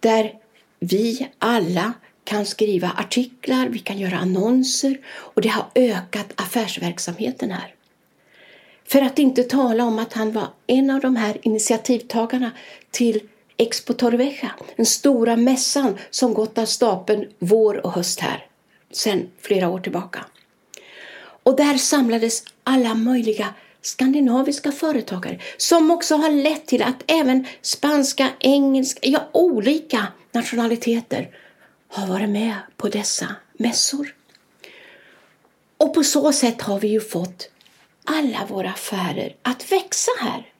där 0.00 0.34
vi 0.78 1.28
alla 1.38 1.92
kan 2.24 2.46
skriva 2.46 2.90
artiklar, 2.98 3.66
vi 3.66 3.78
kan 3.78 3.98
göra 3.98 4.16
annonser 4.16 4.98
och 5.06 5.42
det 5.42 5.48
har 5.48 5.66
ökat 5.74 6.32
affärsverksamheten 6.36 7.50
här. 7.50 7.74
För 8.84 9.02
att 9.02 9.18
inte 9.18 9.42
tala 9.42 9.84
om 9.84 9.98
att 9.98 10.12
han 10.12 10.32
var 10.32 10.48
en 10.66 10.90
av 10.90 11.00
de 11.00 11.16
här 11.16 11.38
initiativtagarna 11.42 12.50
till 12.90 13.20
Expo 13.56 13.92
Torrevieja, 13.92 14.50
den 14.76 14.86
stora 14.86 15.36
mässan 15.36 15.98
som 16.10 16.34
gått 16.34 16.58
av 16.58 16.66
stapeln 16.66 17.26
vår 17.38 17.86
och 17.86 17.92
höst 17.92 18.20
här 18.20 18.46
sedan 18.90 19.28
flera 19.40 19.68
år 19.68 19.80
tillbaka. 19.80 20.24
Och 21.42 21.56
där 21.56 21.78
samlades 21.78 22.42
alla 22.64 22.94
möjliga 22.94 23.48
skandinaviska 23.82 24.72
företagare 24.72 25.40
som 25.56 25.90
också 25.90 26.16
har 26.16 26.30
lett 26.30 26.66
till 26.66 26.82
att 26.82 27.04
även 27.06 27.46
spanska, 27.62 28.28
engelska, 28.40 29.00
ja 29.02 29.28
olika 29.32 30.06
nationaliteter 30.32 31.28
har 31.92 32.06
varit 32.06 32.28
med 32.28 32.54
på 32.76 32.88
dessa 32.88 33.36
mässor. 33.52 34.14
Och 35.76 35.94
på 35.94 36.04
så 36.04 36.32
sätt 36.32 36.62
har 36.62 36.80
vi 36.80 36.88
ju 36.88 37.00
fått 37.00 37.50
alla 38.04 38.46
våra 38.46 38.70
affärer 38.70 39.36
att 39.42 39.72
växa 39.72 40.10
här. 40.20 40.52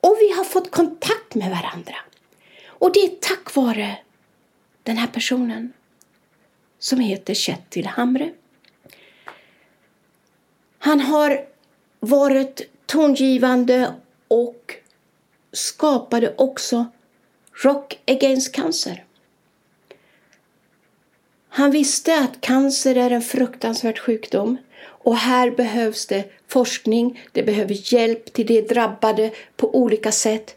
Och 0.00 0.16
vi 0.20 0.32
har 0.32 0.44
fått 0.44 0.70
kontakt 0.70 1.34
med 1.34 1.50
varandra. 1.50 1.96
Och 2.66 2.92
det 2.92 3.00
är 3.00 3.08
tack 3.20 3.54
vare 3.54 3.98
den 4.82 4.96
här 4.96 5.06
personen 5.06 5.72
som 6.78 7.00
heter 7.00 7.34
Kjetil 7.34 7.86
Hamre. 7.86 8.32
Han 10.78 11.00
har 11.00 11.46
varit 12.00 12.60
tongivande 12.86 13.94
och 14.28 14.74
skapade 15.52 16.34
också 16.36 16.86
Rock 17.52 18.00
Against 18.06 18.52
Cancer. 18.52 19.04
Han 21.56 21.70
visste 21.70 22.18
att 22.18 22.40
cancer 22.40 22.96
är 22.96 23.10
en 23.10 23.22
fruktansvärd 23.22 23.98
sjukdom 23.98 24.56
och 24.86 25.16
här 25.16 25.50
behövs 25.50 26.06
det 26.06 26.24
forskning, 26.48 27.22
det 27.32 27.42
behöver 27.42 27.94
hjälp 27.94 28.32
till 28.32 28.46
de 28.46 28.60
drabbade 28.60 29.30
på 29.56 29.76
olika 29.76 30.12
sätt. 30.12 30.56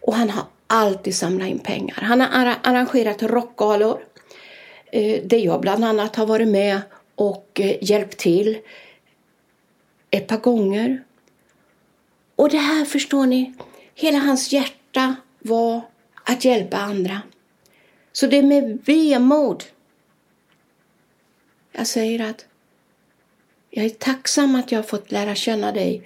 Och 0.00 0.14
han 0.14 0.30
har 0.30 0.44
alltid 0.66 1.14
samlat 1.14 1.48
in 1.48 1.58
pengar. 1.58 1.96
Han 2.02 2.20
har 2.20 2.56
arrangerat 2.62 3.22
rockgalor 3.22 4.00
eh, 4.92 5.22
där 5.24 5.38
jag 5.38 5.60
bland 5.60 5.84
annat 5.84 6.16
har 6.16 6.26
varit 6.26 6.48
med 6.48 6.80
och 7.14 7.60
eh, 7.60 7.76
hjälpt 7.80 8.18
till 8.18 8.58
ett 10.10 10.26
par 10.26 10.38
gånger. 10.38 11.04
Och 12.36 12.50
det 12.50 12.58
här 12.58 12.84
förstår 12.84 13.26
ni, 13.26 13.54
hela 13.94 14.18
hans 14.18 14.52
hjärta 14.52 15.16
var 15.38 15.80
att 16.24 16.44
hjälpa 16.44 16.76
andra. 16.76 17.22
Så 18.12 18.26
det 18.26 18.38
är 18.38 18.42
med 18.42 18.78
vemod 18.84 19.64
jag 21.80 21.86
säger 21.86 22.30
att 22.30 22.46
jag 23.70 23.84
är 23.84 23.90
tacksam 23.90 24.54
att 24.54 24.72
jag 24.72 24.78
har 24.78 24.82
fått 24.88 25.12
lära 25.12 25.34
känna 25.34 25.72
dig 25.72 26.02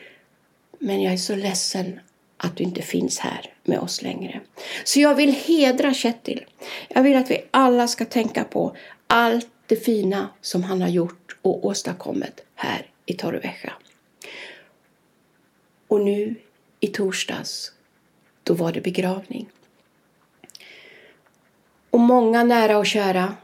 men 0.78 1.02
jag 1.02 1.12
är 1.12 1.16
så 1.16 1.37
ledsen 1.37 2.00
att 2.37 2.57
du 2.57 2.64
inte 2.64 2.83
finns 2.83 3.19
här 3.19 3.54
med 3.62 3.78
oss 3.78 4.02
längre. 4.02 4.40
Så 4.85 5.00
jag 5.00 5.14
vill 5.14 5.33
hedra 5.33 5.95
Kjetil. 5.95 6.45
Jag 6.88 7.02
vill 7.02 7.16
att 7.16 7.31
vi 7.31 7.45
alla 7.50 7.88
ska 7.88 8.04
tänka 8.04 8.45
på 8.45 8.76
allt 9.07 9.49
det 9.66 9.76
fina 9.76 10.28
som 10.40 10.62
han 10.62 10.83
har 10.83 10.88
gjort 10.88 11.37
och 11.43 11.64
åstadkommit 11.64 12.45
här 12.54 12.90
i 13.07 13.14
Torrevieja. 13.14 13.73
Och 15.88 16.00
nu 16.00 16.35
i 16.81 16.87
torsdags, 16.87 17.73
då 18.43 18.54
var 18.54 18.73
det 18.73 18.81
begravning. 18.81 19.49
Och 21.90 22.00
många 22.00 22.45
nära 22.45 22.78
och 22.78 22.87
kära 22.87 23.37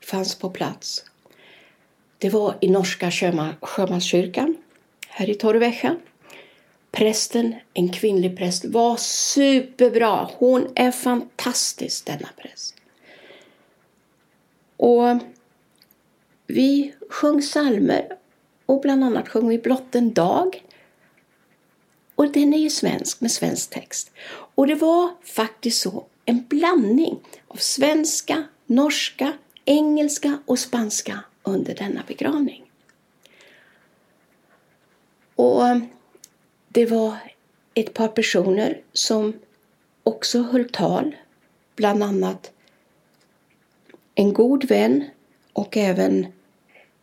fanns 0.00 0.34
på 0.34 0.50
plats. 0.50 1.09
Det 2.20 2.30
var 2.30 2.54
i 2.60 2.68
norska 2.68 3.10
sjömanskyrkan 3.60 4.56
här 5.08 5.30
i 5.30 5.34
Torrevieja. 5.34 5.96
Prästen, 6.90 7.54
en 7.74 7.92
kvinnlig 7.92 8.36
präst, 8.36 8.64
var 8.64 8.96
superbra. 8.96 10.30
Hon 10.32 10.68
är 10.74 10.90
fantastisk 10.90 12.06
denna 12.06 12.28
präst. 12.36 12.74
Och 14.76 15.18
vi 16.46 16.94
sjöng 17.08 17.42
salmer 17.42 18.16
och 18.66 18.80
bland 18.80 19.04
annat 19.04 19.28
sjöng 19.28 19.48
vi 19.48 19.58
Blott 19.58 19.94
en 19.94 20.12
dag. 20.12 20.64
Och 22.14 22.32
den 22.32 22.54
är 22.54 22.58
ju 22.58 22.70
svensk 22.70 23.20
med 23.20 23.30
svensk 23.30 23.70
text. 23.70 24.10
Och 24.54 24.66
det 24.66 24.74
var 24.74 25.10
faktiskt 25.24 25.80
så 25.80 26.06
en 26.24 26.44
blandning 26.48 27.18
av 27.48 27.56
svenska, 27.56 28.44
norska, 28.66 29.32
engelska 29.64 30.38
och 30.46 30.58
spanska 30.58 31.20
under 31.50 31.74
denna 31.74 32.02
begravning. 32.06 32.70
Och 35.34 35.62
det 36.68 36.86
var 36.86 37.16
ett 37.74 37.94
par 37.94 38.08
personer 38.08 38.80
som 38.92 39.32
också 40.02 40.42
höll 40.42 40.68
tal, 40.68 41.16
bland 41.76 42.02
annat 42.02 42.52
en 44.14 44.32
god 44.32 44.64
vän 44.64 45.04
och 45.52 45.76
även 45.76 46.26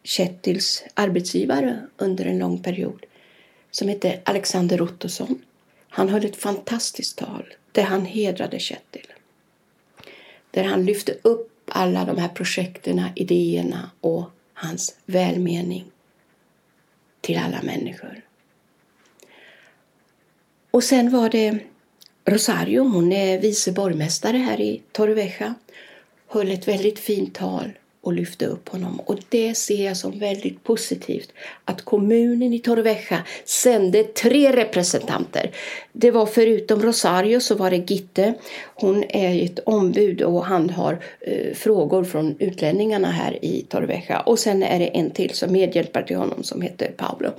Kettils 0.04 0.84
arbetsgivare 0.94 1.88
under 1.98 2.25
en 2.25 2.39
lång 2.39 2.63
period 2.63 3.06
som 3.72 3.88
hette 3.88 4.22
Alexander 4.24 4.82
Ottosson. 4.82 5.42
Han 5.89 6.10
höll 6.10 6.25
ett 6.25 6.36
fantastiskt 6.36 7.18
tal 7.18 7.54
där 7.72 7.84
han 7.84 8.06
hedrade 8.06 8.60
Kettil. 8.60 9.08
Där 10.51 10.63
han 10.63 10.86
lyfte 10.86 11.18
upp 11.22 11.54
alla 11.66 12.06
de 12.06 12.18
här 12.18 12.30
projekten, 12.30 13.04
idéerna 13.16 13.92
och 14.01 14.30
hans 14.60 14.96
välmening 15.06 15.86
till 17.22 17.38
alla 17.38 17.62
människor. 17.62 18.22
Och 20.72 20.84
sen 20.84 21.12
var 21.12 21.30
det 21.30 21.60
Rosario, 22.26 22.84
hon 22.84 23.12
är 23.12 23.40
vice 23.42 23.72
borgmästare 23.72 24.38
här 24.38 24.62
i 24.62 24.82
Torrevieja, 24.92 25.56
höll 26.28 26.52
ett 26.52 26.68
väldigt 26.68 27.00
fint 27.00 27.36
tal 27.36 27.72
och 28.08 28.14
lyfte 28.14 28.46
upp 28.46 28.70
honom. 28.70 29.00
Och 29.06 29.20
det 29.30 29.56
ser 29.56 29.86
jag 29.86 29.98
som 29.98 30.20
väldigt 30.20 30.64
positivt. 30.64 31.34
Att 31.66 31.82
kommunen 31.82 32.54
i 32.54 32.60
Torrevieja 32.60 33.24
sände 33.46 34.04
tre 34.04 34.56
representanter. 34.56 35.52
Det 35.92 36.12
var 36.12 36.26
förutom 36.26 36.82
Rosario 36.82 37.40
så 37.40 37.56
var 37.56 37.72
det 37.72 37.92
Gitte. 37.92 38.34
Hon 38.76 39.04
är 39.10 39.44
ett 39.44 39.60
ombud 39.66 40.22
och 40.22 40.46
handhar 40.46 41.04
eh, 41.20 41.54
frågor 41.54 42.04
från 42.04 42.36
utlänningarna 42.40 43.12
här 43.12 43.46
i 43.46 43.66
Torrevieja. 43.70 44.20
Och 44.20 44.40
sen 44.40 44.64
är 44.64 44.80
det 44.80 44.98
en 44.98 45.12
till 45.12 45.34
som 45.34 45.52
medhjälpare 45.52 46.08
till 46.08 46.18
honom 46.18 46.44
som 46.44 46.62
heter 46.62 46.92
Pablo. 46.98 47.30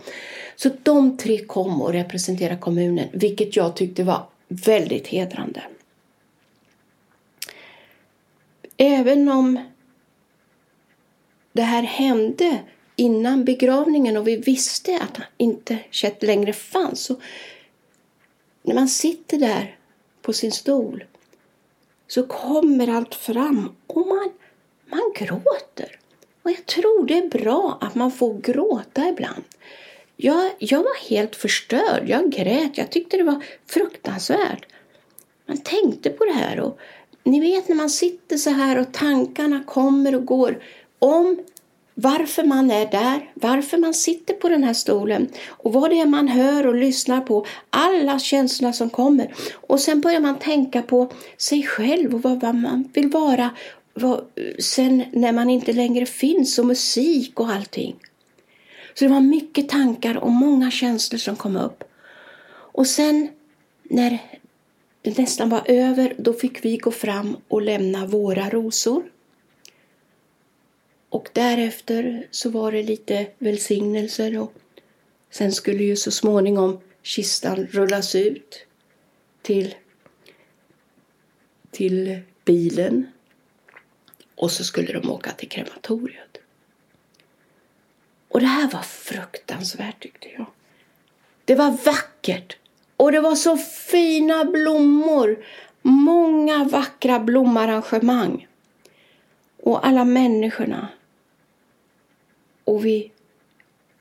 Så 0.56 0.70
de 0.82 1.16
tre 1.16 1.38
kom 1.38 1.82
och 1.82 1.92
representerade 1.92 2.60
kommunen, 2.60 3.08
vilket 3.12 3.56
jag 3.56 3.76
tyckte 3.76 4.04
var 4.04 4.22
väldigt 4.48 5.06
hedrande. 5.06 5.62
Även 8.76 9.28
om 9.28 9.58
det 11.58 11.64
här 11.64 11.82
hände 11.82 12.58
innan 12.96 13.44
begravningen 13.44 14.16
och 14.16 14.28
vi 14.28 14.36
visste 14.36 14.98
att 15.00 15.20
inte 15.36 15.78
Chet 15.90 16.22
längre 16.22 16.52
fanns. 16.52 17.00
Så 17.00 17.16
när 18.62 18.74
man 18.74 18.88
sitter 18.88 19.38
där 19.38 19.76
på 20.22 20.32
sin 20.32 20.52
stol 20.52 21.04
så 22.06 22.26
kommer 22.26 22.88
allt 22.88 23.14
fram 23.14 23.76
och 23.86 24.06
man, 24.06 24.30
man 24.86 25.12
gråter. 25.14 25.98
Och 26.42 26.50
jag 26.50 26.66
tror 26.66 27.06
det 27.06 27.18
är 27.18 27.28
bra 27.28 27.78
att 27.80 27.94
man 27.94 28.12
får 28.12 28.40
gråta 28.40 29.08
ibland. 29.08 29.44
Jag, 30.16 30.50
jag 30.58 30.78
var 30.78 31.08
helt 31.10 31.36
förstörd. 31.36 32.08
Jag 32.08 32.30
grät. 32.30 32.78
Jag 32.78 32.90
tyckte 32.90 33.16
det 33.16 33.22
var 33.22 33.44
fruktansvärt. 33.66 34.66
Man 35.46 35.58
tänkte 35.58 36.10
på 36.10 36.24
det 36.24 36.32
här. 36.32 36.60
Och 36.60 36.78
ni 37.24 37.40
vet 37.40 37.68
när 37.68 37.76
man 37.76 37.90
sitter 37.90 38.36
så 38.36 38.50
här 38.50 38.78
och 38.78 38.92
tankarna 38.92 39.64
kommer 39.66 40.14
och 40.14 40.26
går 40.26 40.62
om 40.98 41.38
varför 41.94 42.44
man 42.44 42.70
är 42.70 42.90
där, 42.90 43.30
varför 43.34 43.78
man 43.78 43.94
sitter 43.94 44.34
på 44.34 44.48
den 44.48 44.64
här 44.64 44.74
stolen 44.74 45.28
och 45.48 45.72
vad 45.72 45.90
det 45.90 46.00
är 46.00 46.06
man 46.06 46.28
hör 46.28 46.66
och 46.66 46.74
lyssnar 46.74 47.20
på, 47.20 47.46
alla 47.70 48.18
känslor 48.18 48.72
som 48.72 48.90
kommer. 48.90 49.34
Och 49.54 49.80
sen 49.80 50.00
börjar 50.00 50.20
man 50.20 50.38
tänka 50.38 50.82
på 50.82 51.12
sig 51.36 51.62
själv 51.62 52.14
och 52.14 52.22
vad 52.22 52.54
man 52.54 52.90
vill 52.94 53.08
vara 53.08 53.50
vad, 53.94 54.24
sen 54.58 55.04
när 55.12 55.32
man 55.32 55.50
inte 55.50 55.72
längre 55.72 56.06
finns 56.06 56.58
och 56.58 56.66
musik 56.66 57.40
och 57.40 57.50
allting. 57.50 57.96
Så 58.94 59.04
det 59.04 59.10
var 59.10 59.20
mycket 59.20 59.68
tankar 59.68 60.16
och 60.16 60.30
många 60.30 60.70
känslor 60.70 61.18
som 61.18 61.36
kom 61.36 61.56
upp. 61.56 61.84
Och 62.50 62.86
sen 62.86 63.28
när 63.82 64.18
det 65.02 65.18
nästan 65.18 65.48
var 65.48 65.62
över, 65.64 66.14
då 66.18 66.32
fick 66.32 66.64
vi 66.64 66.76
gå 66.76 66.90
fram 66.90 67.36
och 67.48 67.62
lämna 67.62 68.06
våra 68.06 68.48
rosor 68.48 69.02
och 71.08 71.28
därefter 71.32 72.26
så 72.30 72.50
var 72.50 72.72
det 72.72 72.82
lite 72.82 73.26
välsignelser 73.38 74.38
och 74.38 74.52
sen 75.30 75.52
skulle 75.52 75.84
ju 75.84 75.96
så 75.96 76.10
småningom 76.10 76.80
kistan 77.02 77.66
rullas 77.66 78.14
ut 78.14 78.66
till, 79.42 79.74
till 81.70 82.20
bilen 82.44 83.06
och 84.34 84.50
så 84.50 84.64
skulle 84.64 84.92
de 84.92 85.10
åka 85.10 85.30
till 85.30 85.48
krematoriet. 85.48 86.38
Och 88.28 88.40
det 88.40 88.46
här 88.46 88.70
var 88.70 88.82
fruktansvärt 88.82 90.02
tyckte 90.02 90.28
jag. 90.28 90.46
Det 91.44 91.54
var 91.54 91.70
vackert 91.70 92.56
och 92.96 93.12
det 93.12 93.20
var 93.20 93.34
så 93.34 93.56
fina 93.90 94.44
blommor. 94.44 95.44
Många 95.82 96.64
vackra 96.64 97.20
blomarrangemang. 97.20 98.46
Och 99.62 99.86
alla 99.86 100.04
människorna 100.04 100.88
och 102.68 102.84
vi 102.84 103.12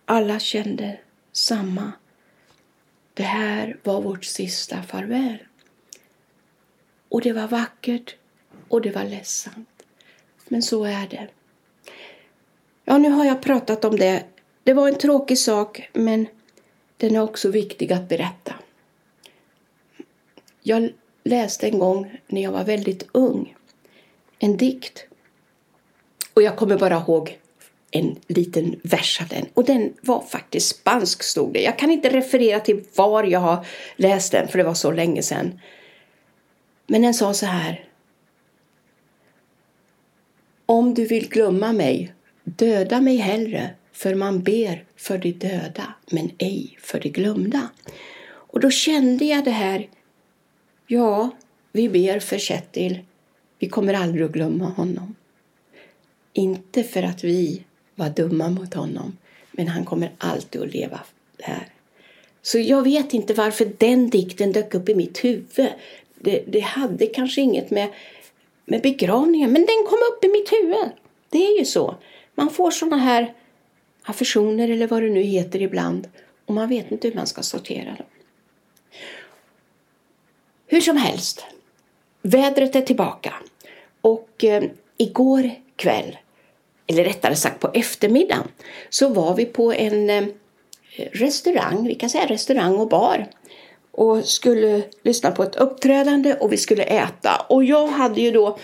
alla 0.06 0.40
kände 0.40 1.00
samma. 1.32 1.92
Det 3.14 3.24
här 3.24 3.78
var 3.84 4.02
vårt 4.02 4.26
sista 4.26 4.84
farväl. 4.84 5.38
Och 7.10 7.22
det 7.22 7.34
var 7.34 7.48
vackert 7.48 8.16
och 8.68 8.82
det 8.82 8.92
var 8.92 9.04
ledsamt. 9.04 9.84
Men 10.48 10.62
så 10.62 10.84
är 10.84 11.08
det. 11.08 11.28
Ja, 12.86 12.98
nu 12.98 13.10
har 13.10 13.26
jag 13.26 13.42
pratat 13.42 13.86
om 13.86 13.96
det. 13.96 14.26
Det 14.64 14.74
var 14.74 14.88
en 14.88 14.98
tråkig 14.98 15.40
sak, 15.40 15.90
men 15.94 16.28
den 16.98 17.16
är 17.16 17.22
också 17.22 17.52
viktig 17.52 17.94
att 17.94 18.10
berätta. 18.10 18.54
Jag 20.62 20.94
läste 21.24 21.68
en 21.68 21.80
gång 21.80 22.22
när 22.28 22.44
jag 22.44 22.52
var 22.52 22.64
väldigt 22.64 23.08
ung 23.12 23.56
en 24.40 24.58
dikt. 24.58 25.06
Och 26.34 26.42
jag 26.42 26.58
kommer 26.58 26.78
bara 26.78 26.98
ihåg 26.98 27.40
en 27.92 28.16
liten 28.28 28.80
vers 28.84 29.22
av 29.22 29.28
den. 29.28 29.46
Och 29.54 29.66
den 29.66 29.94
var 30.02 30.22
faktiskt 30.22 30.68
spansk 30.68 31.24
stod 31.24 31.54
det. 31.54 31.62
Jag 31.62 31.80
kan 31.80 31.92
inte 31.92 32.10
referera 32.10 32.60
till 32.60 32.84
var 32.96 33.24
jag 33.24 33.40
har 33.40 33.66
läst 33.96 34.32
den 34.32 34.48
för 34.48 34.58
det 34.58 34.64
var 34.64 34.74
så 34.74 34.92
länge 34.92 35.22
sedan. 35.24 35.60
Men 36.88 37.02
den 37.02 37.14
sa 37.14 37.34
så 37.34 37.46
här. 37.46 37.84
Om 40.66 40.94
du 40.94 41.06
vill 41.06 41.30
glömma 41.30 41.74
mig, 41.74 42.14
döda 42.44 43.02
mig 43.02 43.18
hellre, 43.18 43.70
för 43.94 44.16
man 44.16 44.44
ber 44.44 44.84
för 44.96 45.18
de 45.18 45.32
döda, 45.32 45.94
men 46.12 46.32
ej 46.38 46.78
för 46.82 47.00
de 47.00 47.10
glömda. 47.10 47.70
Och 48.30 48.60
då 48.60 48.70
kände 48.70 49.26
jag 49.26 49.46
det 49.46 49.52
här, 49.52 49.90
ja, 50.88 51.30
vi 51.72 51.90
ber 51.90 52.20
för 52.20 52.38
Kjetil, 52.38 53.00
vi 53.60 53.70
kommer 53.70 53.94
aldrig 53.94 54.26
att 54.26 54.32
glömma 54.32 54.66
honom. 54.66 55.16
Inte 56.34 56.84
för 56.84 57.04
att 57.04 57.24
vi 57.24 57.64
var 57.98 58.10
dumma 58.10 58.50
mot 58.50 58.74
honom. 58.74 59.18
Men 59.52 59.68
han 59.68 59.86
kommer 59.86 60.12
alltid 60.18 60.62
att 60.62 60.74
leva 60.74 61.00
här. 61.40 61.68
Så 62.42 62.60
jag 62.60 62.84
vet 62.84 63.14
inte 63.14 63.34
varför 63.34 63.72
den 63.78 64.10
dikten 64.10 64.52
dök 64.52 64.74
upp 64.74 64.90
i 64.90 64.96
mitt 64.96 65.24
huvud. 65.24 65.70
Det, 66.16 66.44
det 66.48 66.60
hade 66.60 67.08
kanske 67.08 67.42
inget 67.42 67.72
med, 67.72 67.90
med 68.66 68.82
begravningen, 68.82 69.52
men 69.52 69.66
den 69.66 69.86
kom 69.90 70.00
upp 70.12 70.24
i 70.24 70.28
mitt 70.28 70.52
huvud. 70.52 70.90
Det 71.30 71.46
är 71.46 71.60
ju 71.60 71.66
så. 71.66 71.96
Man 72.36 72.50
får 72.50 72.72
såna 72.72 72.98
här 72.98 73.34
affektioner 74.04 74.70
eller 74.70 74.88
vad 74.88 75.04
det 75.04 75.10
nu 75.10 75.22
heter 75.22 75.62
ibland 75.62 76.08
och 76.46 76.54
man 76.54 76.70
vet 76.70 76.92
inte 76.92 77.08
hur 77.08 77.16
man 77.16 77.28
ska 77.28 77.42
sortera 77.42 77.86
dem. 77.86 78.06
Hur 80.68 80.82
som 80.82 80.98
helst, 80.98 81.46
vädret 82.22 82.76
är 82.76 82.82
tillbaka 82.82 83.34
och 84.02 84.44
eh, 84.44 84.64
igår 84.98 85.52
kväll 85.76 86.18
eller 86.88 87.04
rättare 87.04 87.36
sagt 87.36 87.60
på 87.60 87.70
eftermiddagen, 87.74 88.48
så 88.90 89.10
var 89.10 89.36
vi 89.36 89.46
på 89.46 89.74
en 89.74 90.10
eh, 90.10 90.26
restaurang, 91.12 91.88
vi 91.88 91.96
kan 91.96 92.10
säga 92.10 92.26
restaurang 92.26 92.76
och 92.76 92.90
bar 92.90 93.28
och 93.92 94.26
skulle 94.26 94.82
lyssna 95.04 95.32
på 95.32 95.44
ett 95.44 95.56
uppträdande 95.56 96.34
och 96.34 96.54
vi 96.54 96.58
skulle 96.58 96.84
äta. 96.84 97.46
Och 97.50 97.64
jag 97.64 97.88
hade 97.88 98.22
ju 98.22 98.32
då 98.32 98.58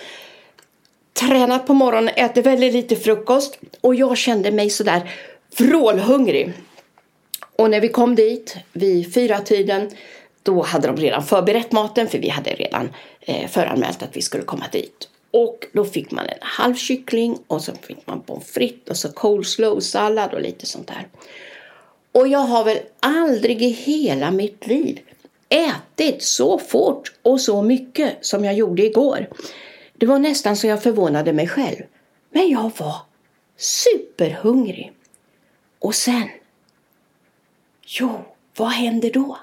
tränat 1.13 1.67
på 1.67 1.73
morgonen, 1.73 2.13
ätit 2.15 2.45
väldigt 2.45 2.73
lite 2.73 2.95
frukost 2.95 3.59
och 3.81 3.95
jag 3.95 4.17
kände 4.17 4.51
mig 4.51 4.69
sådär 4.69 5.11
vrålhungrig. 5.57 6.53
Och 7.55 7.69
när 7.69 7.81
vi 7.81 7.89
kom 7.89 8.15
dit 8.15 8.57
vid 8.73 9.13
fyra 9.13 9.39
tiden 9.39 9.91
då 10.43 10.63
hade 10.63 10.87
de 10.87 10.97
redan 10.97 11.23
förberett 11.23 11.71
maten 11.71 12.07
för 12.07 12.17
vi 12.17 12.29
hade 12.29 12.51
redan 12.51 12.89
eh, 13.21 13.47
föranmält 13.47 14.03
att 14.03 14.17
vi 14.17 14.21
skulle 14.21 14.43
komma 14.43 14.65
dit. 14.71 15.09
Och 15.33 15.67
då 15.71 15.85
fick 15.85 16.11
man 16.11 16.25
en 16.25 16.37
halv 16.41 16.75
kyckling 16.75 17.37
och 17.47 17.61
så 17.61 17.73
fick 17.75 18.07
man 18.07 18.21
pommes 18.21 18.51
frites 18.51 18.89
och 18.89 18.97
så 18.97 19.11
coleslaw 19.11 19.81
sallad 19.81 20.33
och 20.33 20.41
lite 20.41 20.65
sånt 20.65 20.87
där. 20.87 21.07
Och 22.11 22.27
jag 22.27 22.39
har 22.39 22.63
väl 22.63 22.79
aldrig 22.99 23.61
i 23.61 23.69
hela 23.69 24.31
mitt 24.31 24.67
liv 24.67 24.99
ätit 25.49 26.23
så 26.23 26.57
fort 26.57 27.13
och 27.21 27.41
så 27.41 27.61
mycket 27.61 28.25
som 28.25 28.45
jag 28.45 28.53
gjorde 28.53 28.85
igår. 28.85 29.29
Det 29.93 30.05
var 30.05 30.19
nästan 30.19 30.57
så 30.57 30.67
jag 30.67 30.83
förvånade 30.83 31.33
mig 31.33 31.47
själv. 31.47 31.83
Men 32.29 32.49
jag 32.49 32.71
var 32.77 32.95
superhungrig. 33.57 34.93
Och 35.79 35.95
sen, 35.95 36.29
jo, 37.85 38.21
vad 38.57 38.69
hände 38.69 39.09
då? 39.09 39.37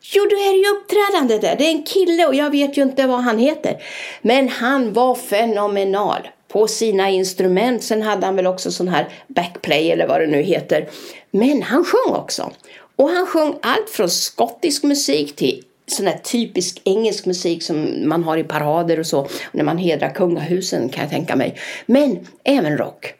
Jo, 0.00 0.26
du 0.30 0.36
är 0.36 0.52
ju 0.52 0.76
uppträdande 0.76 1.38
där. 1.38 1.56
Det 1.56 1.66
är 1.66 1.70
en 1.70 1.82
kille 1.82 2.26
och 2.26 2.34
jag 2.34 2.50
vet 2.50 2.76
ju 2.76 2.82
inte 2.82 3.06
vad 3.06 3.20
han 3.20 3.38
heter. 3.38 3.82
Men 4.22 4.48
han 4.48 4.92
var 4.92 5.14
fenomenal 5.14 6.28
på 6.48 6.68
sina 6.68 7.10
instrument. 7.10 7.82
Sen 7.82 8.02
hade 8.02 8.26
han 8.26 8.36
väl 8.36 8.46
också 8.46 8.70
sån 8.70 8.88
här 8.88 9.08
backplay 9.26 9.90
eller 9.90 10.06
vad 10.06 10.20
det 10.20 10.26
nu 10.26 10.42
heter. 10.42 10.88
Men 11.30 11.62
han 11.62 11.84
sjöng 11.84 12.14
också. 12.14 12.50
Och 12.96 13.08
han 13.08 13.26
sjöng 13.26 13.54
allt 13.62 13.90
från 13.90 14.10
skottisk 14.10 14.82
musik 14.82 15.36
till 15.36 15.62
sån 15.86 16.06
här 16.06 16.18
typisk 16.18 16.80
engelsk 16.84 17.26
musik 17.26 17.62
som 17.62 18.08
man 18.08 18.24
har 18.24 18.36
i 18.36 18.44
parader 18.44 19.00
och 19.00 19.06
så. 19.06 19.28
När 19.52 19.64
man 19.64 19.78
hedrar 19.78 20.10
kungahusen 20.10 20.88
kan 20.88 21.02
jag 21.02 21.10
tänka 21.10 21.36
mig. 21.36 21.58
Men 21.86 22.26
även 22.44 22.78
rock. 22.78 23.14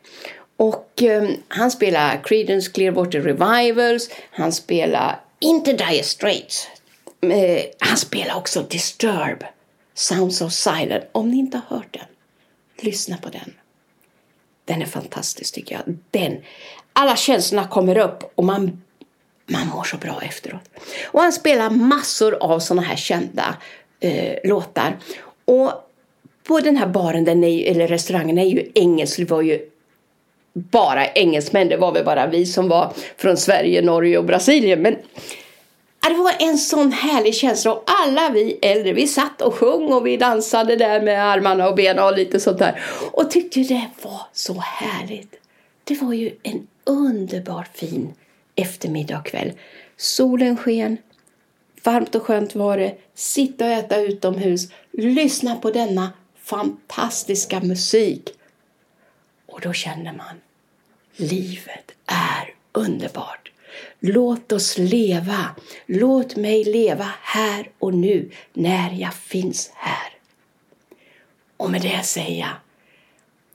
Och 0.56 1.02
eh, 1.02 1.28
han 1.48 1.70
spelar 1.70 2.20
Creedence 2.24 2.70
Clearwater 2.70 3.20
Revivals. 3.20 4.10
Han 4.30 4.52
spelar 4.52 5.20
inte 5.40 5.72
Dire 5.72 6.02
Straits. 6.02 6.68
Eh, 7.20 7.64
han 7.78 7.96
spelar 7.96 8.36
också 8.36 8.62
Disturb, 8.62 9.44
Sounds 9.94 10.40
of 10.40 10.52
Silence. 10.52 11.06
Om 11.12 11.30
ni 11.30 11.38
inte 11.38 11.60
har 11.66 11.76
hört 11.76 11.94
den, 11.94 12.06
lyssna 12.80 13.16
på 13.16 13.28
den. 13.28 13.54
den 14.64 14.82
är 14.82 14.86
fantastisk 14.86 15.54
tycker 15.54 15.74
jag. 15.74 15.96
Den, 16.10 16.36
alla 16.92 17.16
känslorna 17.16 17.68
kommer 17.68 17.98
upp 17.98 18.32
och 18.34 18.44
man, 18.44 18.82
man 19.46 19.68
mår 19.68 19.84
så 19.84 19.96
bra 19.96 20.22
efteråt. 20.22 20.70
Och 21.06 21.20
han 21.20 21.32
spelar 21.32 21.70
massor 21.70 22.34
av 22.34 22.60
sådana 22.60 22.82
här 22.82 22.96
kända 22.96 23.56
eh, 24.00 24.38
låtar. 24.44 24.98
Och 25.44 25.72
på 26.44 26.60
den 26.60 26.76
här 26.76 26.86
baren, 26.86 27.24
den 27.24 27.44
är, 27.44 27.70
eller 27.70 27.88
restaurangen, 27.88 28.38
är 28.38 28.46
ju 28.46 28.70
engelsk. 28.74 29.16
Det 29.16 29.24
var 29.24 29.42
ju 29.42 29.70
bara 30.70 31.06
engelsmän. 31.06 31.68
Det 31.68 31.76
var 31.76 31.92
väl 31.92 32.04
bara 32.04 32.26
vi 32.26 32.46
som 32.46 32.68
var 32.68 32.92
från 33.16 33.36
Sverige, 33.36 33.82
Norge 33.82 34.18
och 34.18 34.24
Brasilien. 34.24 34.82
Men 34.82 34.96
det 36.08 36.14
var 36.14 36.34
en 36.38 36.58
sån 36.58 36.92
härlig 36.92 37.34
känsla 37.34 37.72
och 37.72 37.84
alla 37.86 38.30
vi 38.30 38.58
äldre, 38.62 38.92
vi 38.92 39.06
satt 39.06 39.42
och 39.42 39.54
sjöng 39.54 39.92
och 39.92 40.06
vi 40.06 40.16
dansade 40.16 40.76
där 40.76 41.00
med 41.00 41.24
armarna 41.24 41.68
och 41.68 41.74
benen 41.74 42.04
och 42.04 42.16
lite 42.16 42.40
sånt 42.40 42.58
där. 42.58 42.82
Och 43.12 43.30
tyckte 43.30 43.60
det 43.60 43.86
var 44.02 44.20
så 44.32 44.54
härligt. 44.54 45.34
Det 45.84 46.02
var 46.02 46.12
ju 46.12 46.32
en 46.42 46.66
underbart 46.84 47.76
fin 47.76 48.14
eftermiddag 48.54 49.18
och 49.18 49.26
kväll. 49.26 49.52
Solen 49.96 50.56
sken, 50.56 50.96
varmt 51.84 52.14
och 52.14 52.22
skönt 52.22 52.54
var 52.54 52.78
det. 52.78 52.94
Sitta 53.14 53.64
och 53.64 53.70
äta 53.70 54.00
utomhus, 54.00 54.68
lyssna 54.92 55.56
på 55.56 55.70
denna 55.70 56.10
fantastiska 56.42 57.60
musik. 57.60 58.28
Och 59.46 59.60
då 59.60 59.72
kände 59.72 60.12
man, 60.12 60.40
livet 61.18 61.90
är 62.06 62.54
underbart. 62.72 63.52
Låt 64.00 64.52
oss 64.52 64.78
leva. 64.78 65.44
Låt 65.86 66.36
mig 66.36 66.64
leva 66.64 67.10
här 67.22 67.70
och 67.78 67.94
nu 67.94 68.30
när 68.52 68.92
jag 68.92 69.14
finns 69.14 69.70
här. 69.74 70.12
Och 71.56 71.70
med 71.70 71.82
det 71.82 72.02
säger 72.02 72.40
jag 72.40 72.56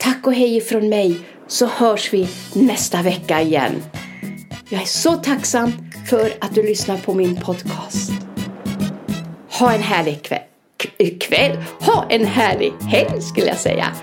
tack 0.04 0.28
och 0.28 0.34
hej 0.34 0.62
från 0.62 0.89
mig 0.89 1.19
så 1.47 1.65
hörs 1.65 2.13
vi 2.13 2.30
nästa 2.54 3.02
vecka 3.02 3.41
igen. 3.41 3.84
Jag 4.69 4.82
är 4.82 4.86
så 4.86 5.15
tacksam 5.15 5.71
för 6.10 6.34
att 6.41 6.56
du 6.56 6.63
lyssnar 6.63 6.97
på 6.97 7.13
min 7.13 7.36
podcast. 7.36 8.12
Ha 9.49 9.73
en 9.73 9.82
härlig 9.82 10.23
kväll. 10.23 11.19
kväll. 11.19 11.58
Ha 11.80 12.06
en 12.10 12.26
härlig 12.26 12.71
helg 12.71 13.21
skulle 13.21 13.47
jag 13.47 13.58
säga. 13.58 13.95